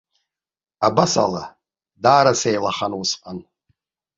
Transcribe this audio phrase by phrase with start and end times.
[0.87, 1.43] Абасала,
[2.03, 3.39] даара сеилахан усҟан.